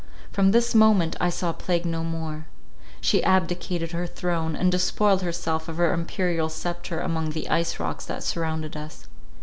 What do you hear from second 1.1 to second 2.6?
I saw plague no more.